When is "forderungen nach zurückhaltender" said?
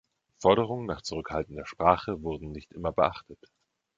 0.39-1.67